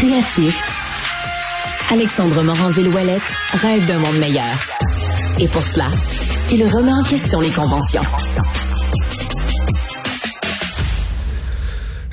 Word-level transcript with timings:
Créatif, 0.00 0.58
Alexandre 1.90 2.42
Morin-Villouellette 2.42 3.36
rêve 3.52 3.84
d'un 3.84 3.98
monde 3.98 4.16
meilleur. 4.18 4.46
Et 5.38 5.46
pour 5.46 5.62
cela, 5.62 5.88
il 6.50 6.66
remet 6.66 6.94
en 6.94 7.02
question 7.02 7.38
les 7.38 7.50
conventions. 7.50 8.00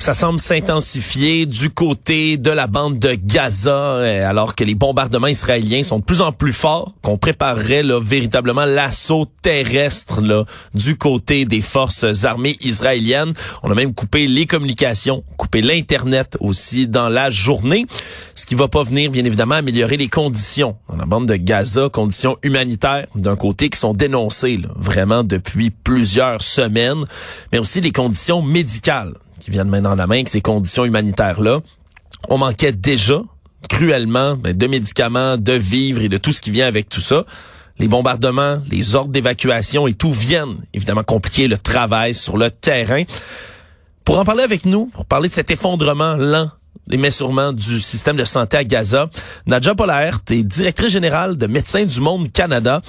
Ça 0.08 0.14
semble 0.14 0.40
s'intensifier 0.40 1.44
du 1.44 1.68
côté 1.68 2.38
de 2.38 2.50
la 2.50 2.66
bande 2.66 2.96
de 2.96 3.12
Gaza, 3.12 3.70
euh, 3.70 4.26
alors 4.26 4.54
que 4.54 4.64
les 4.64 4.74
bombardements 4.74 5.26
israéliens 5.26 5.82
sont 5.82 5.98
de 5.98 6.02
plus 6.02 6.22
en 6.22 6.32
plus 6.32 6.54
forts, 6.54 6.94
qu'on 7.02 7.18
préparerait 7.18 7.82
là, 7.82 8.00
véritablement 8.00 8.64
l'assaut 8.64 9.26
terrestre 9.42 10.22
là, 10.22 10.46
du 10.72 10.96
côté 10.96 11.44
des 11.44 11.60
forces 11.60 12.24
armées 12.24 12.56
israéliennes. 12.62 13.34
On 13.62 13.70
a 13.70 13.74
même 13.74 13.92
coupé 13.92 14.26
les 14.26 14.46
communications, 14.46 15.24
coupé 15.36 15.60
l'Internet 15.60 16.38
aussi 16.40 16.88
dans 16.88 17.10
la 17.10 17.30
journée, 17.30 17.84
ce 18.34 18.46
qui 18.46 18.54
va 18.54 18.68
pas 18.68 18.84
venir, 18.84 19.10
bien 19.10 19.26
évidemment, 19.26 19.56
améliorer 19.56 19.98
les 19.98 20.08
conditions 20.08 20.76
dans 20.88 20.96
la 20.96 21.04
bande 21.04 21.26
de 21.26 21.36
Gaza, 21.36 21.90
conditions 21.90 22.38
humanitaires 22.42 23.08
d'un 23.14 23.36
côté 23.36 23.68
qui 23.68 23.78
sont 23.78 23.92
dénoncées 23.92 24.56
là, 24.56 24.70
vraiment 24.74 25.22
depuis 25.22 25.68
plusieurs 25.68 26.40
semaines, 26.40 27.04
mais 27.52 27.58
aussi 27.58 27.82
les 27.82 27.92
conditions 27.92 28.40
médicales 28.40 29.12
qui 29.40 29.50
viennent 29.50 29.68
main 29.68 29.80
dans 29.80 29.94
la 29.94 30.06
main 30.06 30.16
avec 30.16 30.28
ces 30.28 30.40
conditions 30.40 30.84
humanitaires-là. 30.84 31.60
On 32.28 32.38
manquait 32.38 32.72
déjà 32.72 33.22
cruellement 33.68 34.34
ben, 34.34 34.56
de 34.56 34.66
médicaments, 34.66 35.36
de 35.36 35.52
vivres 35.52 36.02
et 36.02 36.08
de 36.08 36.18
tout 36.18 36.32
ce 36.32 36.40
qui 36.40 36.50
vient 36.50 36.66
avec 36.66 36.88
tout 36.88 37.00
ça. 37.00 37.24
Les 37.78 37.88
bombardements, 37.88 38.60
les 38.70 38.94
ordres 38.94 39.12
d'évacuation 39.12 39.86
et 39.86 39.94
tout 39.94 40.12
viennent 40.12 40.56
évidemment 40.74 41.04
compliquer 41.04 41.48
le 41.48 41.58
travail 41.58 42.14
sur 42.14 42.36
le 42.36 42.50
terrain. 42.50 43.04
Pour 44.04 44.18
en 44.18 44.24
parler 44.24 44.42
avec 44.42 44.64
nous, 44.64 44.86
pour 44.86 45.04
parler 45.04 45.28
de 45.28 45.34
cet 45.34 45.50
effondrement 45.50 46.14
lent 46.16 46.50
mais 46.96 47.10
sûrement 47.10 47.52
du 47.52 47.80
système 47.80 48.16
de 48.16 48.24
santé 48.24 48.56
à 48.56 48.64
Gaza, 48.64 49.10
Nadja 49.46 49.74
Pollert 49.74 50.20
est 50.30 50.42
directrice 50.42 50.90
générale 50.90 51.36
de 51.36 51.46
Médecins 51.46 51.84
du 51.84 52.00
Monde 52.00 52.32
Canada. 52.32 52.80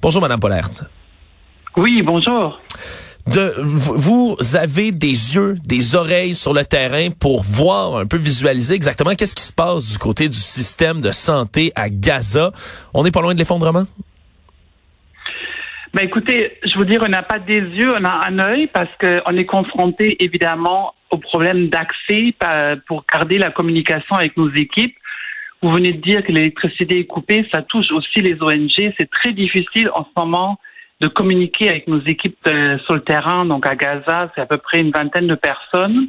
Bonjour, 0.00 0.22
Madame 0.22 0.40
Pollert. 0.40 0.70
Oui, 1.76 2.02
bonjour 2.02 2.58
vous 3.26 4.36
avez 4.54 4.92
des 4.92 5.34
yeux, 5.34 5.54
des 5.64 5.96
oreilles 5.96 6.34
sur 6.34 6.52
le 6.52 6.62
terrain 6.64 7.08
pour 7.10 7.42
voir 7.42 7.96
un 7.96 8.06
peu 8.06 8.18
visualiser 8.18 8.74
exactement 8.74 9.14
qu'est-ce 9.14 9.34
qui 9.34 9.42
se 9.42 9.52
passe 9.52 9.90
du 9.90 9.98
côté 9.98 10.28
du 10.28 10.36
système 10.36 11.00
de 11.00 11.10
santé 11.10 11.72
à 11.74 11.88
Gaza. 11.88 12.52
On 12.92 13.02
n'est 13.02 13.10
pas 13.10 13.22
loin 13.22 13.32
de 13.32 13.38
l'effondrement? 13.38 13.84
Ben 15.94 16.04
écoutez, 16.04 16.58
je 16.64 16.78
veux 16.78 16.84
dire, 16.84 17.00
on 17.04 17.08
n'a 17.08 17.22
pas 17.22 17.38
des 17.38 17.60
yeux, 17.60 17.94
on 17.96 18.04
a 18.04 18.26
un 18.26 18.38
œil 18.40 18.66
parce 18.66 18.90
qu'on 19.00 19.36
est 19.36 19.46
confronté 19.46 20.16
évidemment 20.22 20.92
au 21.10 21.18
problème 21.18 21.68
d'accès 21.68 22.34
pour 22.86 23.04
garder 23.10 23.38
la 23.38 23.50
communication 23.50 24.16
avec 24.16 24.36
nos 24.36 24.52
équipes. 24.52 24.96
Vous 25.62 25.70
venez 25.70 25.92
de 25.92 26.02
dire 26.02 26.22
que 26.24 26.32
l'électricité 26.32 26.98
est 26.98 27.06
coupée, 27.06 27.46
ça 27.50 27.62
touche 27.62 27.90
aussi 27.92 28.20
les 28.20 28.36
ONG. 28.42 28.92
C'est 28.98 29.08
très 29.08 29.32
difficile 29.32 29.88
en 29.94 30.04
ce 30.04 30.10
moment 30.20 30.58
de 31.04 31.08
communiquer 31.08 31.68
avec 31.68 31.86
nos 31.86 32.00
équipes 32.00 32.38
euh, 32.46 32.78
sur 32.84 32.94
le 32.94 33.00
terrain. 33.00 33.44
Donc 33.44 33.66
à 33.66 33.76
Gaza, 33.76 34.30
c'est 34.34 34.40
à 34.40 34.46
peu 34.46 34.56
près 34.56 34.80
une 34.80 34.90
vingtaine 34.90 35.26
de 35.26 35.34
personnes. 35.34 36.08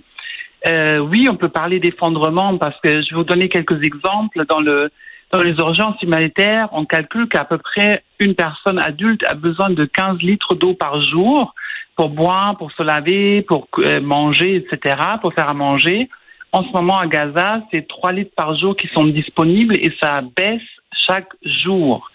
Euh, 0.68 1.00
oui, 1.00 1.28
on 1.30 1.36
peut 1.36 1.50
parler 1.50 1.80
d'effondrement 1.80 2.58
parce 2.58 2.80
que 2.82 3.02
je 3.02 3.10
vais 3.10 3.16
vous 3.16 3.24
donner 3.24 3.50
quelques 3.50 3.84
exemples. 3.84 4.46
Dans 4.46 4.62
le 4.62 4.90
dans 5.32 5.42
les 5.42 5.56
urgences 5.58 6.02
humanitaires, 6.02 6.70
on 6.72 6.86
calcule 6.86 7.28
qu'à 7.28 7.44
peu 7.44 7.58
près 7.58 8.04
une 8.20 8.36
personne 8.36 8.80
adulte 8.80 9.24
a 9.26 9.34
besoin 9.34 9.70
de 9.70 9.84
15 9.84 10.20
litres 10.20 10.56
d'eau 10.56 10.76
par 10.76 11.04
jour 11.04 11.54
pour 11.98 12.10
boire, 12.10 12.56
pour 12.58 12.72
se 12.72 12.84
laver, 12.84 13.42
pour 13.42 13.68
euh, 13.80 14.00
manger, 14.00 14.56
etc., 14.56 14.96
pour 15.22 15.34
faire 15.34 15.50
à 15.50 15.54
manger. 15.54 16.10
En 16.54 16.64
ce 16.64 16.72
moment, 16.72 17.00
à 17.00 17.08
Gaza, 17.08 17.62
c'est 17.72 17.86
3 17.86 18.14
litres 18.14 18.36
par 18.38 18.58
jour 18.58 18.78
qui 18.78 18.88
sont 18.94 19.06
disponibles 19.06 19.76
et 19.76 19.92
ça 20.02 20.22
baisse 20.38 20.62
chaque 21.06 21.34
jour. 21.44 22.10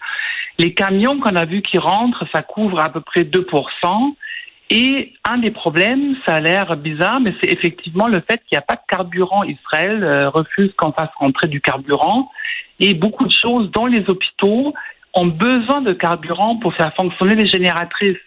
Les 0.61 0.75
camions 0.75 1.19
qu'on 1.19 1.35
a 1.35 1.45
vus 1.45 1.63
qui 1.63 1.79
rentrent, 1.79 2.23
ça 2.31 2.43
couvre 2.43 2.79
à 2.79 2.89
peu 2.89 3.01
près 3.01 3.23
2%. 3.23 4.15
Et 4.69 5.11
un 5.27 5.39
des 5.39 5.49
problèmes, 5.49 6.15
ça 6.23 6.35
a 6.35 6.39
l'air 6.39 6.77
bizarre, 6.77 7.19
mais 7.19 7.33
c'est 7.41 7.51
effectivement 7.51 8.07
le 8.07 8.21
fait 8.21 8.37
qu'il 8.45 8.53
n'y 8.53 8.59
a 8.59 8.61
pas 8.61 8.75
de 8.75 8.81
carburant. 8.87 9.43
Israël 9.43 10.03
euh, 10.03 10.29
refuse 10.29 10.71
qu'on 10.77 10.91
fasse 10.91 11.09
rentrer 11.15 11.47
du 11.47 11.61
carburant. 11.61 12.29
Et 12.79 12.93
beaucoup 12.93 13.25
de 13.25 13.31
choses 13.31 13.71
dans 13.71 13.87
les 13.87 14.07
hôpitaux 14.07 14.75
ont 15.15 15.25
besoin 15.25 15.81
de 15.81 15.93
carburant 15.93 16.57
pour 16.57 16.75
faire 16.75 16.93
fonctionner 16.93 17.33
les 17.33 17.47
génératrices. 17.47 18.21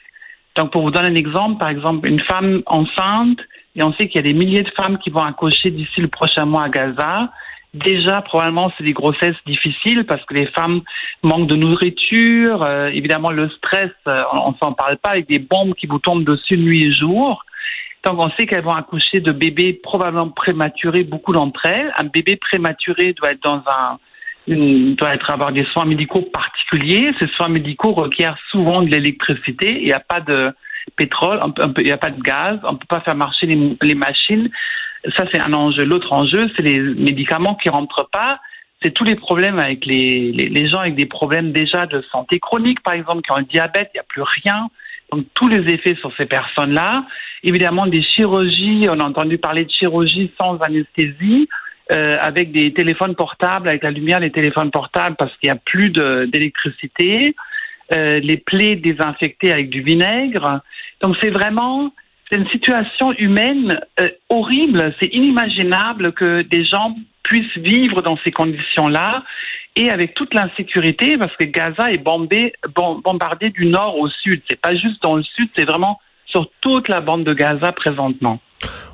Donc, 0.57 0.73
pour 0.73 0.83
vous 0.83 0.91
donner 0.91 1.11
un 1.11 1.15
exemple, 1.15 1.59
par 1.59 1.69
exemple, 1.69 2.09
une 2.09 2.21
femme 2.21 2.63
enceinte, 2.67 3.39
et 3.77 3.85
on 3.85 3.93
sait 3.93 4.09
qu'il 4.09 4.17
y 4.17 4.27
a 4.27 4.29
des 4.29 4.37
milliers 4.37 4.65
de 4.65 4.73
femmes 4.77 4.99
qui 4.99 5.11
vont 5.11 5.23
accoucher 5.23 5.71
d'ici 5.71 6.01
le 6.01 6.09
prochain 6.09 6.47
mois 6.47 6.65
à 6.65 6.69
Gaza. 6.69 7.31
Déjà, 7.75 8.23
probablement, 8.23 8.73
c'est 8.79 8.85
des 8.85 8.93
grossesses 8.93 9.37
difficiles 9.47 10.05
parce 10.07 10.25
que 10.27 10.35
les 10.35 10.47
femmes 10.47 10.83
manquent 11.25 11.49
de 11.49 11.57
nourriture. 11.57 12.63
Euh, 12.63 12.87
évidemment, 12.87 13.33
le 13.33 13.49
stress, 13.51 13.91
euh, 14.07 14.23
on, 14.33 14.53
ne 14.53 14.57
s'en 14.63 14.73
parle 14.73 14.97
pas, 14.99 15.11
avec 15.11 15.29
des 15.29 15.41
bombes 15.41 15.75
qui 15.75 15.89
vous 15.89 15.99
tombent 15.99 16.25
dessus 16.25 16.57
nuit 16.57 16.85
et 16.85 16.93
jour. 16.93 17.45
Donc, 18.05 18.25
on 18.25 18.31
sait 18.39 18.47
qu'elles 18.47 18.63
vont 18.63 18.75
accoucher 18.75 19.19
de 19.19 19.33
bébés 19.33 19.73
probablement 19.83 20.29
prématurés, 20.29 21.03
beaucoup 21.03 21.33
d'entre 21.33 21.67
elles. 21.67 21.93
Un 21.99 22.05
bébé 22.05 22.37
prématuré 22.37 23.13
doit 23.15 23.33
être 23.33 23.43
dans 23.43 23.65
un, 23.67 23.99
doit 24.47 25.15
être 25.15 25.31
avoir 25.31 25.51
des 25.51 25.65
soins 25.73 25.85
médicaux 25.85 26.23
particuliers. 26.33 27.11
Ces 27.19 27.27
soins 27.29 27.49
médicaux 27.49 27.93
requièrent 27.93 28.39
souvent 28.53 28.83
de 28.83 28.89
l'électricité. 28.89 29.81
Il 29.81 29.87
n'y 29.87 29.93
a 29.93 30.01
pas 30.01 30.21
de 30.21 30.53
pétrole, 30.97 31.41
il 31.79 31.85
n'y 31.85 31.91
a 31.91 31.97
pas 31.97 32.11
de 32.11 32.21
gaz, 32.21 32.61
on 32.63 32.75
ne 32.75 32.77
peut 32.77 32.87
pas 32.89 33.01
faire 33.01 33.17
marcher 33.17 33.47
les, 33.47 33.77
les 33.83 33.95
machines 33.95 34.49
ça, 35.17 35.25
c'est 35.33 35.41
un 35.41 35.53
enjeu. 35.53 35.85
L'autre 35.85 36.13
enjeu, 36.13 36.51
c'est 36.57 36.63
les 36.63 36.81
médicaments 36.81 37.55
qui 37.55 37.69
rentrent 37.69 38.09
pas. 38.13 38.41
C'est 38.83 38.91
tous 38.91 39.05
les 39.05 39.15
problèmes 39.15 39.59
avec 39.59 39.87
les, 39.87 40.33
les, 40.33 40.69
gens 40.69 40.81
avec 40.81 40.95
des 40.95 41.07
problèmes 41.07 41.53
déjà 41.53 41.87
de 41.87 42.03
santé 42.13 42.39
chronique, 42.39 42.83
par 42.83 42.95
exemple, 42.95 43.23
qui 43.23 43.33
ont 43.33 43.37
un 43.37 43.43
diabète, 43.43 43.91
il 43.95 43.97
n'y 43.97 44.01
a 44.01 44.05
plus 44.07 44.23
rien. 44.23 44.69
Donc, 45.13 45.27
tous 45.35 45.49
les 45.49 45.73
effets 45.73 45.95
sur 45.97 46.15
ces 46.17 46.27
personnes-là. 46.27 47.05
Évidemment, 47.43 47.87
des 47.87 48.03
chirurgies, 48.03 48.87
on 48.91 49.01
a 49.01 49.05
entendu 49.05 49.39
parler 49.39 49.65
de 49.65 49.71
chirurgie 49.71 50.33
sans 50.41 50.59
anesthésie, 50.59 51.49
euh, 51.93 52.15
avec 52.21 52.53
des 52.53 52.73
téléphones 52.73 53.15
portables, 53.15 53.69
avec 53.69 53.83
la 53.83 53.91
lumière 53.91 54.21
des 54.21 54.33
téléphones 54.33 54.71
portables, 54.71 55.17
parce 55.17 55.35
qu'il 55.37 55.49
n'y 55.49 55.57
a 55.57 55.61
plus 55.65 55.91
d'électricité. 55.91 57.37
Euh, 57.93 58.19
les 58.21 58.39
plaies 58.39 58.77
désinfectées 58.77 59.53
avec 59.53 59.69
du 59.69 59.83
vinaigre. 59.83 60.61
Donc, 61.03 61.17
c'est 61.23 61.31
vraiment 61.31 61.93
c'est 62.35 62.41
une 62.41 62.49
situation 62.49 63.13
humaine 63.13 63.81
euh, 64.01 64.09
horrible. 64.29 64.93
C'est 65.01 65.09
inimaginable 65.13 66.13
que 66.13 66.43
des 66.43 66.65
gens 66.65 66.97
puissent 67.23 67.57
vivre 67.57 68.03
dans 68.03 68.19
ces 68.25 68.33
conditions-là 68.33 69.23
et 69.77 69.91
avec 69.91 70.15
toute 70.15 70.35
l'insécurité 70.35 71.17
parce 71.17 71.35
que 71.37 71.45
Gaza 71.45 71.93
est 71.93 71.99
bombé, 71.99 72.53
bombardé 72.75 73.51
du 73.51 73.67
nord 73.67 73.99
au 73.99 74.09
sud. 74.09 74.43
C'est 74.49 74.61
pas 74.61 74.75
juste 74.75 75.03
dans 75.03 75.17
le 75.17 75.23
sud, 75.23 75.49
c'est 75.55 75.65
vraiment 75.65 76.01
sur 76.27 76.49
toute 76.61 76.89
la 76.89 77.01
bande 77.01 77.25
de 77.25 77.35
Gaza 77.35 77.73
présentement. 77.73 78.41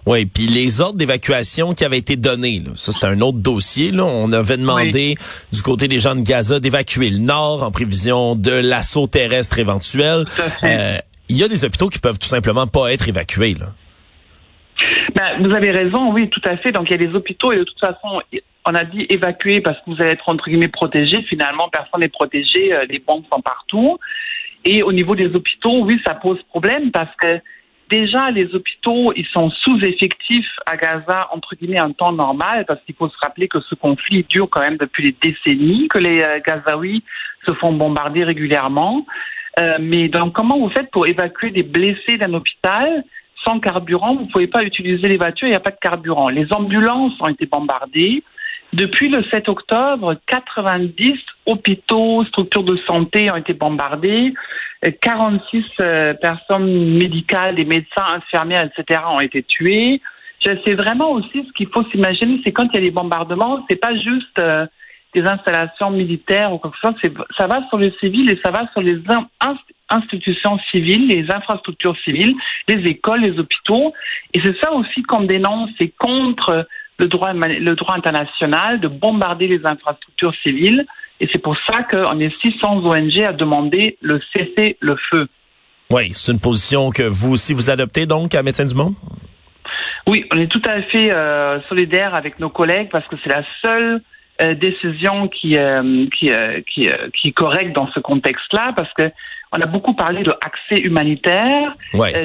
Oui, 0.06 0.26
puis 0.26 0.46
les 0.46 0.80
ordres 0.80 0.98
d'évacuation 0.98 1.74
qui 1.74 1.84
avaient 1.84 1.98
été 1.98 2.16
donnés, 2.16 2.60
là, 2.64 2.72
ça 2.74 2.92
c'est 2.92 3.06
un 3.06 3.20
autre 3.20 3.38
dossier. 3.38 3.90
Là. 3.90 4.04
On 4.04 4.32
avait 4.32 4.56
demandé 4.56 5.14
du 5.52 5.62
côté 5.62 5.88
des 5.88 5.98
gens 5.98 6.14
de 6.14 6.22
Gaza 6.22 6.60
d'évacuer 6.60 7.10
le 7.10 7.18
nord 7.18 7.62
en 7.62 7.70
prévision 7.70 8.34
de 8.34 8.50
l'assaut 8.50 9.06
terrestre 9.06 9.58
éventuel 9.58 10.24
il 11.30 11.36
y 11.36 11.44
a 11.44 11.48
des 11.48 11.64
hôpitaux 11.64 11.88
qui 11.88 12.00
peuvent 12.00 12.18
tout 12.18 12.28
simplement 12.28 12.66
pas 12.66 12.92
être 12.92 13.08
évacués. 13.08 13.54
Là. 13.54 13.68
Ben, 15.14 15.46
vous 15.46 15.54
avez 15.54 15.70
raison, 15.70 16.12
oui, 16.12 16.28
tout 16.28 16.41
à 16.44 16.56
fait. 16.56 16.72
Donc, 16.72 16.91
il 16.91 16.91
y 16.91 16.94
a 16.94 17.06
des 17.06 17.14
hôpitaux 17.14 17.52
et 17.52 17.58
de 17.58 17.64
toute 17.64 17.78
façon, 17.78 18.20
on 18.66 18.74
a 18.74 18.84
dit 18.84 19.06
évacuer 19.08 19.60
parce 19.60 19.78
que 19.78 19.91
vous 19.91 19.96
allez 20.00 20.12
être 20.12 20.28
entre 20.28 20.48
guillemets 20.48 20.68
protégé. 20.68 21.22
Finalement, 21.22 21.68
personne 21.70 22.00
n'est 22.00 22.08
protégé. 22.08 22.72
Euh, 22.72 22.84
les 22.88 22.98
bombes 22.98 23.24
sont 23.32 23.41
partout. 23.41 23.98
Et 24.64 24.82
au 24.82 24.92
niveau 24.92 25.14
des 25.14 25.26
hôpitaux, 25.26 25.84
oui, 25.84 26.00
ça 26.04 26.14
pose 26.14 26.42
problème 26.48 26.91
parce 26.91 27.14
que 27.16 27.41
déjà, 27.88 28.30
les 28.30 28.52
hôpitaux, 28.54 29.12
ils 29.16 29.26
sont 29.26 29.50
sous-effectifs 29.50 30.50
à 30.66 30.76
Gaza, 30.76 31.28
entre 31.32 31.54
guillemets, 31.54 31.80
en 31.80 31.92
temps 31.92 32.12
normal, 32.12 32.64
parce 32.66 32.80
qu'il 32.84 32.94
faut 32.94 33.09
se 33.09 33.16
rappeler 33.22 33.48
que 33.48 33.60
ce 33.60 33.74
conflit 33.74 34.24
dure 34.28 34.48
quand 34.50 34.60
même 34.60 34.77
depuis 34.77 35.12
des 35.12 35.16
décennies, 35.30 35.88
que 35.88 35.98
les 35.98 36.21
euh, 36.21 36.41
Gazaouis 36.44 37.04
se 37.47 37.53
font 37.54 37.72
bombarder 37.72 38.24
régulièrement. 38.24 39.06
Euh, 39.58 39.78
mais 39.80 40.08
donc, 40.08 40.32
comment 40.32 40.58
vous 40.58 40.70
faites 40.70 40.91
pour 40.91 41.06
évacuer 41.06 41.50
des 41.50 41.62
blessés 41.62 42.16
d'un 42.16 42.34
hôpital 42.34 43.04
sans 43.44 43.58
carburant? 43.58 44.14
Vous 44.14 44.26
ne 44.26 44.30
pouvez 44.30 44.47
pas 44.47 44.62
utiliser 44.62 45.08
les 45.08 45.16
voitures, 45.16 45.48
il 45.48 45.50
n'y 45.50 45.56
a 45.56 45.60
pas 45.60 45.70
de 45.70 45.78
carburant. 45.80 46.28
Les 46.28 46.47
ambulances 46.52 47.14
ont 47.20 47.28
été 47.28 47.47
bombardées. 47.47 48.22
Depuis 48.72 49.08
le 49.08 49.24
7 49.24 49.48
octobre, 49.48 50.14
90 50.26 51.14
hôpitaux, 51.47 52.24
structures 52.26 52.62
de 52.62 52.76
santé 52.86 53.30
ont 53.30 53.36
été 53.36 53.52
bombardés. 53.52 54.32
46 55.02 55.64
euh, 55.80 56.14
personnes 56.14 56.96
médicales, 56.96 57.56
des 57.56 57.64
médecins, 57.64 58.04
infirmières, 58.14 58.64
etc. 58.64 59.00
ont 59.10 59.20
été 59.20 59.42
tués. 59.42 60.00
C'est 60.42 60.74
vraiment 60.74 61.12
aussi 61.12 61.44
ce 61.46 61.53
qu'il 61.53 61.68
faut 61.68 61.84
s'imaginer, 61.91 62.41
c'est 62.44 62.53
quand 62.53 62.64
il 62.72 62.74
y 62.74 62.78
a 62.78 62.80
des 62.80 62.91
bombardements, 62.91 63.64
c'est 63.68 63.76
pas 63.76 63.94
juste 63.94 64.38
euh, 64.38 64.66
des 65.15 65.22
installations 65.22 65.91
militaires 65.91 66.53
ou 66.53 66.59
quoi 66.59 66.71
que 66.71 66.77
ce 66.83 67.09
soit. 67.10 67.27
Ça 67.36 67.47
va 67.47 67.66
sur 67.68 67.78
les 67.78 67.92
civils 68.01 68.30
et 68.30 68.39
ça 68.45 68.51
va 68.51 68.71
sur 68.72 68.80
les 68.80 68.98
institutions 69.89 70.59
civiles, 70.71 71.09
les 71.09 71.30
infrastructures 71.33 71.97
civiles, 72.04 72.34
les 72.68 72.89
écoles, 72.89 73.21
les 73.21 73.39
hôpitaux. 73.39 73.92
Et 74.34 74.41
c'est 74.45 74.57
ça 74.60 74.72
aussi 74.72 75.03
qu'on 75.03 75.22
dénonce, 75.22 75.71
c'est 75.80 75.92
contre 75.98 76.66
le 76.98 77.07
droit, 77.09 77.33
le 77.33 77.74
droit 77.74 77.95
international, 77.97 78.80
de 78.80 78.89
bombarder 78.89 79.48
les 79.48 79.65
infrastructures 79.65 80.34
civiles. 80.42 80.86
Et 81.21 81.28
c'est 81.33 81.39
pour 81.39 81.56
ça 81.68 81.83
qu'on 81.83 82.18
est 82.21 82.33
600 82.41 82.84
ONG 82.84 83.18
à 83.21 83.33
demander 83.33 83.98
le 84.01 84.21
cesser 84.34 84.77
le 84.80 84.97
feu. 85.10 85.27
Oui, 85.91 86.13
c'est 86.13 86.30
une 86.30 86.39
position 86.39 86.91
que 86.91 87.03
vous 87.03 87.33
aussi 87.33 87.53
vous 87.53 87.68
adoptez 87.68 88.06
donc 88.06 88.34
à 88.34 88.42
Médecins 88.42 88.65
du 88.65 88.74
Monde? 88.74 88.95
Oui, 90.06 90.24
on 90.33 90.39
est 90.39 90.47
tout 90.47 90.63
à 90.65 90.83
fait 90.83 91.10
euh, 91.10 91.60
solidaire 91.68 92.15
avec 92.15 92.39
nos 92.39 92.48
collègues 92.48 92.89
parce 92.91 93.06
que 93.09 93.16
c'est 93.22 93.30
la 93.30 93.42
seule 93.63 94.01
euh, 94.41 94.54
décision 94.54 95.28
qui, 95.28 95.57
euh, 95.57 96.07
qui, 96.16 96.31
qui, 96.72 96.89
qui, 97.15 97.28
est 97.28 97.33
correcte 97.33 97.75
dans 97.75 97.91
ce 97.92 98.01
contexte-là 98.01 98.72
parce 98.75 98.92
que 98.95 99.10
on 99.53 99.60
a 99.60 99.66
beaucoup 99.66 99.95
parlé 99.95 100.22
de 100.22 100.31
accès 100.31 100.81
humanitaire. 100.81 101.72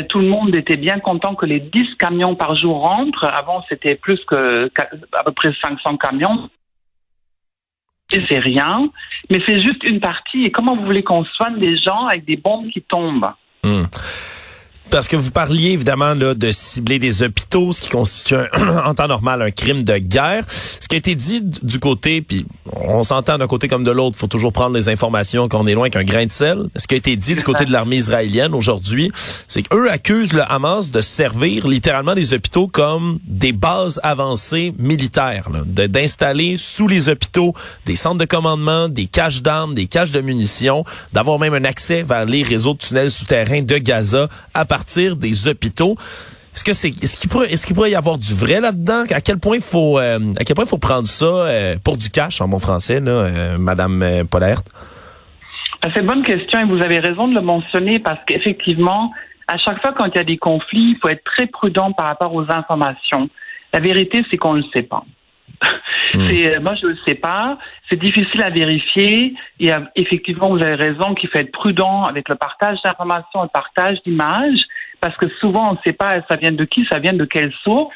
tout 0.10 0.20
le 0.20 0.28
monde 0.28 0.56
était 0.56 0.78
bien 0.78 1.00
content 1.00 1.34
que 1.34 1.48
les 1.48 1.60
10 1.60 1.96
camions 1.98 2.36
par 2.36 2.56
jour 2.56 2.82
rentrent. 2.82 3.26
Avant, 3.26 3.64
c'était 3.68 3.96
plus 3.96 4.24
que 4.26 4.70
à 4.78 5.24
peu 5.24 5.32
près 5.32 5.52
500 5.60 5.98
camions. 5.98 6.50
Et 8.14 8.24
c'est 8.30 8.38
rien, 8.38 8.90
mais 9.32 9.42
c'est 9.48 9.60
juste 9.60 9.84
une 9.84 10.00
partie. 10.00 10.46
Et 10.46 10.52
comment 10.52 10.76
vous 10.76 10.86
voulez 10.86 11.04
qu'on 11.04 11.26
soigne 11.26 11.58
des 11.58 11.76
gens 11.78 12.06
avec 12.06 12.26
des 12.26 12.38
bombes 12.38 12.70
qui 12.70 12.84
tombent? 12.84 13.32
Hmm. 13.64 13.86
Parce 14.96 15.10
que 15.10 15.18
vous 15.18 15.32
parliez 15.32 15.72
évidemment 15.72 16.14
là, 16.14 16.34
de 16.36 16.52
cibler 16.54 17.00
des 17.00 17.22
hôpitaux, 17.22 17.74
ce 17.74 17.82
qui 17.82 17.90
constitue 17.90 18.36
en 18.86 18.94
temps 18.94 19.10
normal 19.10 19.42
un 19.42 19.52
crime 19.52 19.84
de 19.84 19.98
guerre. 19.98 20.46
Ce 20.48 20.88
qui 20.88 20.96
a 20.96 20.98
été 20.98 21.16
dit 21.16 21.42
du 21.44 21.80
côté, 21.80 22.22
puis 22.22 22.46
on 22.72 23.04
s'entend 23.04 23.38
d'un 23.38 23.48
côté 23.48 23.68
comme 23.68 23.84
de 23.84 23.92
l'autre, 23.92 24.18
faut 24.18 24.28
toujours 24.28 24.54
prendre 24.54 24.74
les 24.74 24.88
informations 24.88 25.50
qu'on 25.50 25.68
est 25.68 25.74
loin 25.74 25.90
qu'un 25.90 26.06
grain 26.06 26.26
de 26.26 26.32
sel. 26.32 26.70
Ce 26.78 26.88
qui 26.88 26.94
a 26.94 26.98
été 26.98 27.18
dit 27.18 27.36
du 27.36 27.44
côté 27.44 27.66
de 27.66 27.74
l'armée 27.74 27.98
israélienne 27.98 28.54
aujourd'hui, 28.54 29.12
c'est 29.50 29.64
qu'eux 29.64 29.92
accusent 29.92 30.32
le 30.32 30.44
Hamas 30.50 30.92
de 30.92 31.02
servir 31.02 31.68
littéralement 31.68 32.16
des 32.16 32.34
hôpitaux 32.34 32.68
comme 32.68 33.20
des 33.28 33.52
bases 33.52 34.00
avancées 34.02 34.74
militaires, 34.80 35.50
d'installer 35.66 36.56
sous 36.56 36.88
les 36.88 37.10
hôpitaux 37.10 37.54
des 37.86 37.98
centres 37.98 38.20
de 38.20 38.26
commandement, 38.26 38.88
des 38.88 39.08
caches 39.08 39.42
d'armes, 39.42 39.74
des 39.74 39.88
caches 39.88 40.12
de 40.12 40.22
munitions, 40.22 40.86
d'avoir 41.12 41.38
même 41.38 41.54
un 41.54 41.66
accès 41.66 42.02
vers 42.02 42.24
les 42.24 42.44
réseaux 42.44 42.76
de 42.76 42.80
tunnels 42.80 43.12
souterrains 43.12 43.62
de 43.62 43.78
Gaza 43.78 44.30
à 44.54 44.64
partir 44.64 44.85
des 45.16 45.48
hôpitaux. 45.48 45.96
Est-ce 46.56 46.64
que 46.64 46.74
c'est 46.74 46.88
est-ce 46.88 47.18
qu'il 47.18 47.30
pourrait 47.30 47.52
est-ce 47.52 47.68
qu'il 47.68 47.76
pourrait 47.76 47.92
y 47.92 47.96
avoir 47.96 48.18
du 48.18 48.34
vrai 48.34 48.62
là-dedans? 48.62 49.04
À 49.12 49.20
quel 49.20 49.40
point 49.40 49.58
il 49.58 49.62
faut 49.62 50.00
euh, 50.00 50.20
à 50.40 50.46
quel 50.46 50.56
point 50.56 50.66
faut 50.66 50.78
prendre 50.78 51.06
ça 51.06 51.26
euh, 51.26 51.76
pour 51.84 51.98
du 51.98 52.10
cash 52.10 52.40
en 52.40 52.48
bon 52.48 52.60
français 52.60 53.02
là, 53.02 53.12
euh, 53.12 53.58
Madame 53.58 54.24
Polert 54.32 54.62
ben, 55.82 55.92
C'est 55.94 56.00
une 56.00 56.08
bonne 56.08 56.24
question 56.24 56.62
et 56.62 56.64
vous 56.64 56.82
avez 56.82 57.00
raison 57.00 57.28
de 57.28 57.36
le 57.36 57.42
mentionner 57.42 58.00
parce 58.00 58.20
qu'effectivement, 58.26 59.12
à 59.50 59.58
chaque 59.58 59.82
fois 59.82 59.92
quand 59.92 60.06
il 60.06 60.16
y 60.16 60.20
a 60.20 60.24
des 60.24 60.38
conflits, 60.38 60.96
il 60.96 60.98
faut 61.02 61.10
être 61.10 61.26
très 61.26 61.48
prudent 61.48 61.92
par 61.92 62.08
rapport 62.08 62.34
aux 62.34 62.46
informations. 62.50 63.30
La 63.74 63.82
vérité, 63.82 64.24
c'est 64.32 64.38
qu'on 64.38 64.54
ne 64.54 64.60
le 64.60 64.66
sait 64.74 64.84
pas. 64.84 65.04
Hmm. 66.14 66.30
C'est, 66.30 66.60
moi, 66.60 66.76
je 66.80 66.86
ne 66.86 66.92
le 66.92 66.98
sais 67.06 67.16
pas. 67.16 67.58
C'est 67.90 68.00
difficile 68.00 68.42
à 68.42 68.50
vérifier. 68.50 69.34
Et 69.60 69.72
effectivement, 69.96 70.50
vous 70.50 70.62
avez 70.62 70.76
raison 70.76 71.14
qu'il 71.14 71.30
faut 71.30 71.40
être 71.40 71.52
prudent 71.52 72.06
avec 72.06 72.30
le 72.30 72.36
partage 72.36 72.78
d'informations, 72.86 73.44
le 73.44 73.50
partage 73.50 73.98
d'images, 74.06 74.62
parce 75.02 75.16
que 75.18 75.28
souvent, 75.40 75.70
on 75.70 75.74
ne 75.74 75.78
sait 75.86 75.94
pas 75.94 76.22
ça 76.30 76.36
vient 76.36 76.52
de 76.52 76.66
qui, 76.66 76.86
ça 76.86 77.00
vient 77.00 77.14
de 77.14 77.26
quelle 77.26 77.54
source. 77.64 77.96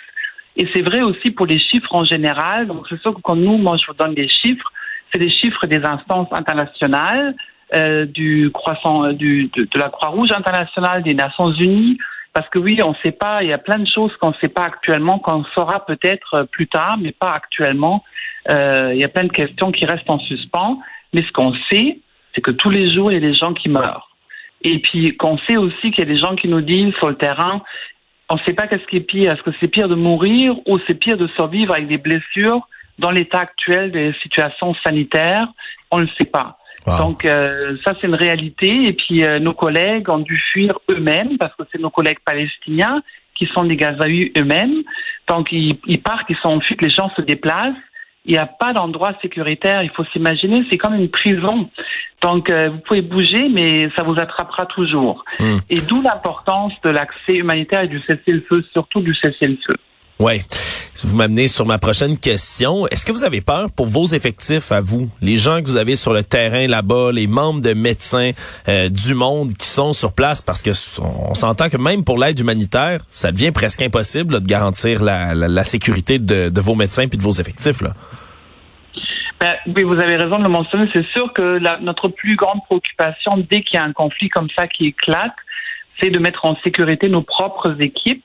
Et 0.55 0.67
c'est 0.73 0.81
vrai 0.81 1.01
aussi 1.01 1.31
pour 1.31 1.45
les 1.45 1.59
chiffres 1.59 1.93
en 1.93 2.03
général. 2.03 2.67
Donc, 2.67 2.85
c'est 2.89 2.99
sûr 3.01 3.13
que 3.13 3.21
quand 3.21 3.35
nous, 3.35 3.57
moi, 3.57 3.77
je 3.77 3.85
vous 3.87 3.93
donne 3.93 4.13
des 4.13 4.27
chiffres, 4.27 4.71
c'est 5.11 5.19
des 5.19 5.29
chiffres 5.29 5.65
des 5.67 5.83
instances 5.83 6.27
internationales, 6.31 7.35
euh, 7.75 8.05
du 8.05 8.49
croissant, 8.51 9.05
euh, 9.05 9.13
du, 9.13 9.49
de, 9.55 9.63
de 9.63 9.79
la 9.79 9.89
Croix-Rouge 9.89 10.31
internationale, 10.31 11.03
des 11.03 11.13
Nations 11.13 11.51
Unies, 11.51 11.97
parce 12.33 12.47
que 12.49 12.59
oui, 12.59 12.79
on 12.83 12.91
ne 12.91 12.95
sait 13.03 13.11
pas, 13.11 13.43
il 13.43 13.49
y 13.49 13.53
a 13.53 13.57
plein 13.57 13.79
de 13.79 13.87
choses 13.87 14.15
qu'on 14.17 14.29
ne 14.29 14.35
sait 14.39 14.49
pas 14.49 14.63
actuellement, 14.63 15.19
qu'on 15.19 15.43
saura 15.55 15.85
peut-être 15.85 16.33
euh, 16.35 16.43
plus 16.45 16.67
tard, 16.67 16.97
mais 16.97 17.11
pas 17.11 17.31
actuellement. 17.31 18.03
Euh, 18.49 18.91
il 18.93 18.99
y 18.99 19.03
a 19.03 19.09
plein 19.09 19.23
de 19.23 19.31
questions 19.31 19.71
qui 19.71 19.85
restent 19.85 20.09
en 20.09 20.19
suspens. 20.19 20.79
Mais 21.13 21.23
ce 21.23 21.31
qu'on 21.31 21.53
sait, 21.71 21.99
c'est 22.33 22.41
que 22.41 22.51
tous 22.51 22.69
les 22.69 22.93
jours, 22.93 23.11
il 23.11 23.15
y 23.15 23.17
a 23.17 23.27
des 23.27 23.33
gens 23.33 23.53
qui 23.53 23.69
meurent. 23.69 24.08
Et 24.61 24.79
puis 24.79 25.15
qu'on 25.15 25.37
sait 25.39 25.57
aussi 25.57 25.91
qu'il 25.91 25.99
y 25.99 26.07
a 26.07 26.13
des 26.13 26.17
gens 26.17 26.35
qui 26.35 26.47
nous 26.47 26.61
disent 26.61 26.93
sur 26.95 27.09
le 27.09 27.15
terrain, 27.15 27.61
on 28.29 28.35
ne 28.35 28.39
sait 28.45 28.53
pas 28.53 28.67
qu'est-ce 28.67 28.85
qui 28.87 28.97
est 28.97 29.01
pire. 29.01 29.31
Est-ce 29.31 29.41
que 29.41 29.51
c'est 29.59 29.67
pire 29.67 29.87
de 29.87 29.95
mourir 29.95 30.55
ou 30.67 30.77
c'est 30.87 30.95
pire 30.95 31.17
de 31.17 31.27
survivre 31.29 31.73
avec 31.73 31.87
des 31.87 31.97
blessures 31.97 32.67
dans 32.99 33.11
l'état 33.11 33.39
actuel 33.39 33.91
des 33.91 34.13
situations 34.21 34.75
sanitaires? 34.85 35.47
On 35.91 35.97
ne 35.97 36.03
le 36.03 36.09
sait 36.17 36.25
pas. 36.25 36.57
Donc 36.97 37.25
euh, 37.25 37.77
ça 37.85 37.93
c'est 37.99 38.07
une 38.07 38.15
réalité 38.15 38.85
et 38.87 38.93
puis 38.93 39.23
euh, 39.23 39.39
nos 39.39 39.53
collègues 39.53 40.09
ont 40.09 40.19
dû 40.19 40.41
fuir 40.51 40.79
eux-mêmes 40.89 41.37
parce 41.37 41.53
que 41.55 41.63
c'est 41.71 41.79
nos 41.79 41.89
collègues 41.89 42.19
palestiniens 42.25 43.03
qui 43.35 43.47
sont 43.53 43.63
des 43.63 43.75
Gazaouis 43.75 44.31
eux-mêmes. 44.37 44.83
Donc 45.27 45.51
ils, 45.51 45.77
ils 45.85 46.01
partent, 46.01 46.25
ils 46.29 46.37
sont 46.37 46.49
en 46.49 46.61
fuite, 46.61 46.81
les 46.81 46.89
gens 46.89 47.11
se 47.15 47.21
déplacent. 47.21 47.75
Il 48.25 48.31
n'y 48.31 48.37
a 48.37 48.45
pas 48.45 48.73
d'endroit 48.73 49.13
sécuritaire. 49.21 49.83
Il 49.83 49.89
faut 49.91 50.03
s'imaginer, 50.11 50.63
c'est 50.69 50.77
comme 50.77 50.95
une 50.95 51.09
prison. 51.09 51.69
Donc 52.21 52.49
euh, 52.49 52.69
vous 52.69 52.79
pouvez 52.79 53.01
bouger, 53.01 53.47
mais 53.49 53.89
ça 53.95 54.03
vous 54.03 54.19
attrapera 54.19 54.65
toujours. 54.65 55.23
Hmm. 55.39 55.57
Et 55.69 55.79
d'où 55.81 56.01
l'importance 56.01 56.73
de 56.83 56.89
l'accès 56.89 57.33
humanitaire 57.33 57.81
et 57.81 57.87
du 57.87 57.99
cessez-le-feu, 58.01 58.65
surtout 58.73 59.01
du 59.01 59.15
cessez-le-feu. 59.15 59.75
Ouais. 60.19 60.39
Vous 61.05 61.17
m'amenez 61.17 61.47
sur 61.47 61.65
ma 61.65 61.77
prochaine 61.77 62.17
question. 62.17 62.87
Est-ce 62.87 63.05
que 63.05 63.11
vous 63.11 63.23
avez 63.23 63.41
peur 63.41 63.67
pour 63.75 63.85
vos 63.85 64.05
effectifs 64.05 64.71
à 64.71 64.81
vous, 64.81 65.09
les 65.21 65.37
gens 65.37 65.61
que 65.61 65.67
vous 65.67 65.77
avez 65.77 65.95
sur 65.95 66.13
le 66.13 66.23
terrain 66.23 66.67
là-bas, 66.67 67.11
les 67.11 67.27
membres 67.27 67.61
de 67.61 67.73
médecins 67.73 68.31
euh, 68.67 68.89
du 68.89 69.13
monde 69.13 69.53
qui 69.53 69.67
sont 69.67 69.93
sur 69.93 70.13
place, 70.13 70.41
parce 70.41 70.61
que 70.61 70.71
on 71.01 71.33
s'entend 71.33 71.69
que 71.69 71.77
même 71.77 72.03
pour 72.03 72.17
l'aide 72.17 72.39
humanitaire, 72.39 72.99
ça 73.09 73.31
devient 73.31 73.51
presque 73.51 73.81
impossible 73.81 74.41
de 74.41 74.45
garantir 74.45 75.03
la, 75.03 75.63
sécurité 75.63 76.19
de, 76.19 76.59
vos 76.59 76.75
médecins 76.75 77.07
puis 77.07 77.17
de 77.17 77.23
vos 77.23 77.31
effectifs. 77.31 77.79
Ben, 79.39 79.53
oui, 79.67 79.83
vous 79.83 79.93
avez 79.93 80.17
raison 80.17 80.37
de 80.37 80.43
le 80.43 80.49
mentionner. 80.49 80.89
C'est 80.93 81.05
sûr 81.07 81.31
que 81.33 81.59
notre 81.83 82.09
plus 82.09 82.35
grande 82.35 82.59
préoccupation 82.67 83.37
dès 83.49 83.61
qu'il 83.61 83.75
y 83.75 83.77
a 83.77 83.83
un 83.83 83.93
conflit 83.93 84.29
comme 84.29 84.49
ça 84.57 84.67
qui 84.67 84.87
éclate, 84.87 85.35
c'est 86.01 86.09
de 86.09 86.19
mettre 86.19 86.45
en 86.45 86.55
sécurité 86.63 87.07
nos 87.09 87.21
propres 87.21 87.75
équipes 87.79 88.23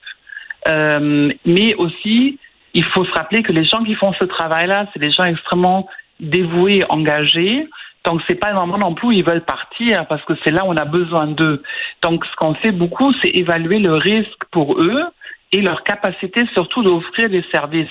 euh, 0.68 1.32
mais 1.44 1.74
aussi, 1.74 2.38
il 2.74 2.84
faut 2.84 3.04
se 3.04 3.12
rappeler 3.12 3.42
que 3.42 3.52
les 3.52 3.64
gens 3.64 3.82
qui 3.84 3.94
font 3.94 4.12
ce 4.20 4.24
travail-là, 4.24 4.86
c'est 4.92 5.00
des 5.00 5.12
gens 5.12 5.24
extrêmement 5.24 5.88
dévoués, 6.20 6.84
engagés. 6.88 7.68
Donc, 8.04 8.20
c'est 8.28 8.34
pas 8.34 8.50
un 8.50 8.54
moment 8.54 8.78
non 8.78 8.94
plus 8.94 9.08
où 9.08 9.12
ils 9.12 9.24
veulent 9.24 9.44
partir 9.44 10.06
parce 10.06 10.22
que 10.24 10.34
c'est 10.44 10.50
là 10.50 10.64
où 10.64 10.68
on 10.68 10.76
a 10.76 10.84
besoin 10.84 11.26
d'eux. 11.26 11.62
Donc, 12.02 12.24
ce 12.26 12.36
qu'on 12.36 12.54
fait 12.54 12.72
beaucoup, 12.72 13.12
c'est 13.22 13.30
évaluer 13.30 13.78
le 13.78 13.94
risque 13.94 14.44
pour 14.50 14.78
eux 14.78 15.04
et 15.52 15.62
leur 15.62 15.84
capacité 15.84 16.42
surtout 16.52 16.82
d'offrir 16.82 17.30
des 17.30 17.44
services. 17.52 17.88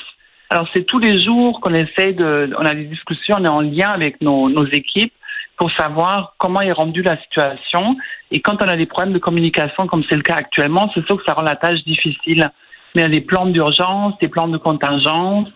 Alors, 0.49 0.67
c'est 0.73 0.83
tous 0.83 0.99
les 0.99 1.19
jours 1.19 1.61
qu'on 1.61 1.73
essaie 1.73 2.13
de, 2.13 2.53
on 2.59 2.65
a 2.65 2.75
des 2.75 2.83
discussions, 2.83 3.37
on 3.39 3.45
est 3.45 3.49
en 3.49 3.61
lien 3.61 3.89
avec 3.89 4.21
nos, 4.21 4.49
nos 4.49 4.65
équipes 4.67 5.13
pour 5.57 5.71
savoir 5.71 6.35
comment 6.37 6.61
est 6.61 6.71
rendue 6.71 7.01
la 7.01 7.19
situation. 7.21 7.95
Et 8.31 8.41
quand 8.41 8.61
on 8.61 8.67
a 8.67 8.75
des 8.75 8.85
problèmes 8.85 9.13
de 9.13 9.19
communication, 9.19 9.87
comme 9.87 10.03
c'est 10.09 10.15
le 10.15 10.21
cas 10.21 10.35
actuellement, 10.35 10.91
c'est 10.93 11.05
sûr 11.05 11.17
que 11.17 11.23
ça 11.25 11.33
rend 11.33 11.43
la 11.43 11.55
tâche 11.55 11.83
difficile. 11.85 12.51
Mais 12.95 13.09
des 13.09 13.21
plans 13.21 13.45
d'urgence, 13.45 14.13
des 14.19 14.27
plans 14.27 14.47
de 14.47 14.57
contingence, 14.57 15.47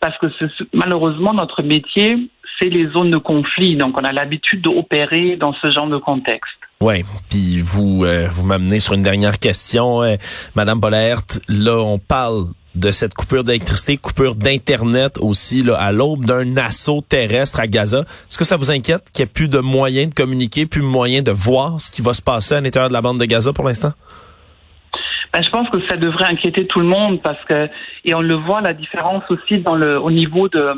parce 0.00 0.16
que 0.18 0.26
malheureusement, 0.72 1.32
notre 1.32 1.62
métier, 1.62 2.16
c'est 2.58 2.68
les 2.68 2.88
zones 2.90 3.10
de 3.10 3.18
conflit. 3.18 3.76
Donc, 3.76 3.98
on 3.98 4.04
a 4.04 4.12
l'habitude 4.12 4.62
d'opérer 4.62 5.36
dans 5.36 5.54
ce 5.54 5.70
genre 5.70 5.88
de 5.88 5.96
contexte. 5.96 6.52
Oui, 6.80 7.04
puis 7.30 7.60
vous 7.60 8.04
euh, 8.04 8.26
vous 8.28 8.44
m'amenez 8.44 8.80
sur 8.80 8.94
une 8.94 9.04
dernière 9.04 9.38
question, 9.38 10.02
euh, 10.02 10.16
Madame 10.56 10.80
Bollert. 10.80 11.22
Là, 11.48 11.78
on 11.78 11.98
parle 11.98 12.46
de 12.74 12.90
cette 12.90 13.14
coupure 13.14 13.44
d'électricité, 13.44 13.96
coupure 13.96 14.34
d'internet 14.34 15.18
aussi 15.20 15.62
là, 15.62 15.76
à 15.76 15.92
l'aube 15.92 16.24
d'un 16.24 16.56
assaut 16.56 17.02
terrestre 17.06 17.60
à 17.60 17.66
Gaza. 17.66 18.00
Est-ce 18.00 18.38
que 18.38 18.44
ça 18.44 18.56
vous 18.56 18.70
inquiète 18.70 19.10
qu'il 19.12 19.24
n'y 19.24 19.28
ait 19.28 19.32
plus 19.32 19.48
de 19.48 19.58
moyens 19.58 20.08
de 20.08 20.14
communiquer, 20.14 20.66
plus 20.66 20.80
de 20.80 20.86
moyens 20.86 21.22
de 21.22 21.30
voir 21.30 21.80
ce 21.80 21.90
qui 21.90 22.02
va 22.02 22.14
se 22.14 22.22
passer 22.22 22.56
à 22.56 22.60
l'intérieur 22.60 22.88
de 22.88 22.94
la 22.94 23.02
bande 23.02 23.20
de 23.20 23.24
Gaza 23.26 23.52
pour 23.52 23.64
l'instant? 23.64 23.92
Ben, 25.32 25.42
je 25.42 25.48
pense 25.48 25.68
que 25.70 25.78
ça 25.88 25.96
devrait 25.96 26.26
inquiéter 26.26 26.66
tout 26.66 26.80
le 26.80 26.86
monde 26.86 27.22
parce 27.22 27.42
que 27.44 27.68
et 28.04 28.14
on 28.14 28.20
le 28.20 28.34
voit 28.34 28.60
la 28.60 28.74
différence 28.74 29.24
aussi 29.30 29.58
dans 29.58 29.74
le 29.74 29.98
au 29.98 30.10
niveau 30.10 30.48
de, 30.48 30.74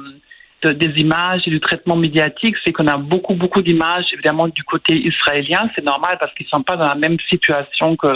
des 0.62 1.00
images 1.00 1.42
et 1.46 1.50
du 1.50 1.61
traitement 1.61 1.96
médiatique, 1.96 2.54
c'est 2.64 2.73
qu'on 2.73 2.87
a 2.87 2.96
beaucoup 2.96 3.34
beaucoup 3.34 3.62
d'images 3.62 4.06
évidemment 4.12 4.46
du 4.46 4.62
côté 4.62 4.94
israélien, 4.94 5.68
c'est 5.75 5.84
normal 5.84 6.18
parce 6.20 6.32
qu'ils 6.34 6.46
sont 6.46 6.62
pas 6.62 6.76
dans 6.76 6.88
la 6.88 6.94
même 6.94 7.16
situation 7.28 7.96
que 7.96 8.06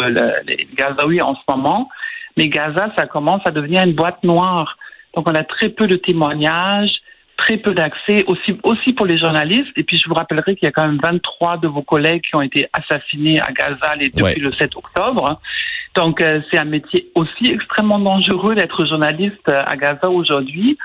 les 0.47 0.69
Gazaouis 0.75 1.21
en 1.21 1.35
ce 1.35 1.41
moment. 1.49 1.89
Mais 2.37 2.49
Gaza, 2.49 2.93
ça 2.97 3.07
commence 3.07 3.43
à 3.45 3.51
devenir 3.51 3.83
une 3.83 3.95
boîte 3.95 4.23
noire. 4.23 4.79
Donc 5.15 5.29
on 5.29 5.35
a 5.35 5.43
très 5.43 5.71
peu 5.71 5.89
de 5.89 5.97
témoignages, 5.97 6.93
très 7.37 7.57
peu 7.57 7.75
d'accès, 7.75 8.25
aussi, 8.29 8.57
aussi 8.63 8.93
pour 8.93 9.07
les 9.07 9.19
journalistes. 9.19 9.73
Et 9.77 9.83
puis 9.83 9.99
je 9.99 10.09
vous 10.09 10.15
rappellerai 10.15 10.55
qu'il 10.55 10.67
y 10.67 10.69
a 10.69 10.73
quand 10.73 10.87
même 10.87 11.01
23 11.03 11.57
de 11.57 11.67
vos 11.67 11.83
collègues 11.83 12.23
qui 12.23 12.37
ont 12.37 12.43
été 12.43 12.69
assassinés 12.73 13.41
à 13.41 13.51
Gaza 13.51 13.97
depuis 13.97 14.41
le 14.41 14.53
7 14.53 14.77
octobre. 14.77 15.41
Donc 15.99 16.21
euh, 16.21 16.41
c'est 16.49 16.59
un 16.59 16.65
métier 16.65 17.11
aussi 17.17 17.51
extrêmement 17.51 17.99
dangereux 17.99 18.55
d'être 18.55 18.87
journaliste 18.87 19.49
à 19.49 19.77
Gaza 19.77 20.09
aujourd'hui. 20.09 20.79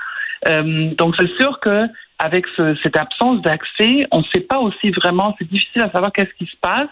Euh, 0.48 0.92
donc 0.98 1.14
c'est 1.16 1.30
sûr 1.40 1.60
que 1.60 1.86
avec 2.18 2.46
cette 2.82 2.96
absence 2.96 3.40
d'accès, 3.42 4.06
on 4.10 4.18
ne 4.18 4.24
sait 4.34 4.40
pas 4.40 4.58
aussi 4.58 4.90
vraiment, 4.90 5.36
c'est 5.38 5.48
difficile 5.48 5.82
à 5.82 5.90
savoir 5.92 6.12
qu'est-ce 6.12 6.34
qui 6.36 6.46
se 6.46 6.56
passe 6.60 6.88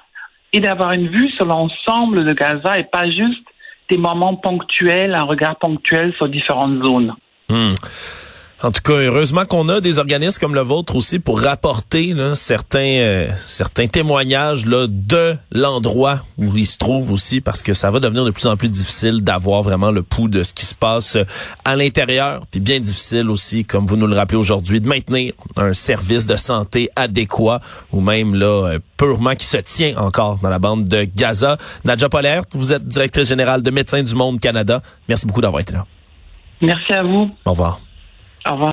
et 0.52 0.61
d'avoir 0.61 0.93
une 0.93 1.09
vue 1.09 1.31
sur 1.31 1.47
l'ensemble 1.47 2.25
de 2.25 2.33
Gaza 2.33 2.79
et 2.79 2.85
pas 2.85 3.11
juste 3.11 3.45
des 3.91 3.97
moments 3.97 4.37
ponctuels, 4.37 5.14
un 5.14 5.25
regard 5.25 5.57
ponctuel 5.57 6.14
sur 6.14 6.29
différentes 6.29 6.85
zones. 6.85 7.14
Hmm. 7.49 7.75
En 8.64 8.71
tout 8.71 8.81
cas, 8.81 8.92
heureusement 8.92 9.45
qu'on 9.45 9.69
a 9.69 9.81
des 9.81 9.99
organismes 9.99 10.38
comme 10.38 10.54
le 10.54 10.61
vôtre 10.61 10.95
aussi 10.95 11.19
pour 11.19 11.40
rapporter 11.40 12.14
là, 12.14 12.37
certains 12.37 12.78
euh, 12.78 13.28
certains 13.35 13.88
témoignages 13.88 14.66
là, 14.66 14.87
de 14.88 15.35
l'endroit 15.50 16.21
où 16.38 16.57
ils 16.57 16.66
se 16.66 16.78
trouvent 16.78 17.11
aussi, 17.11 17.40
parce 17.40 17.61
que 17.61 17.75
ça 17.75 17.90
va 17.90 17.99
devenir 17.99 18.25
de 18.25 18.31
plus 18.31 18.47
en 18.47 18.57
plus 18.57 18.69
difficile 18.69 19.23
d'avoir 19.23 19.62
vraiment 19.62 19.90
le 19.90 20.02
pouls 20.02 20.28
de 20.28 20.45
ce 20.45 20.54
qui 20.54 20.64
se 20.64 20.76
passe 20.76 21.19
à 21.64 21.75
l'intérieur, 21.75 22.47
puis 22.52 22.61
bien 22.61 22.78
difficile 22.78 23.31
aussi, 23.31 23.64
comme 23.64 23.87
vous 23.87 23.97
nous 23.97 24.07
le 24.07 24.14
rappelez 24.14 24.38
aujourd'hui, 24.38 24.81
de 24.81 24.87
maintenir 24.87 25.33
un 25.57 25.73
service 25.73 26.26
de 26.26 26.37
santé 26.37 26.88
adéquat 26.95 27.61
ou 27.90 28.00
même 28.00 28.37
là 28.37 28.78
purement 28.97 29.35
qui 29.35 29.47
se 29.47 29.57
tient 29.57 29.97
encore 29.97 30.38
dans 30.38 30.50
la 30.50 30.61
bande 30.61 30.85
de 30.85 31.02
Gaza. 31.02 31.57
Nadja 31.85 32.09
Polert, 32.09 32.42
vous 32.52 32.73
êtes 32.73 32.87
directrice 32.87 33.28
générale 33.28 33.62
de 33.62 33.71
Médecins 33.73 34.04
du 34.04 34.14
Monde 34.14 34.38
Canada. 34.38 34.83
Merci 35.09 35.26
beaucoup 35.26 35.40
d'avoir 35.40 35.61
été 35.61 35.73
là. 35.73 35.85
Merci 36.61 36.92
à 36.92 37.02
vous. 37.02 37.28
Au 37.45 37.50
revoir. 37.50 37.81
Au 38.47 38.53
revoir. 38.53 38.71